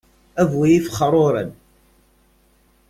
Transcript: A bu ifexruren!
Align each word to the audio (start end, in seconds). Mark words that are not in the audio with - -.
A 0.41 0.43
bu 0.51 0.59
ifexruren! 0.75 1.49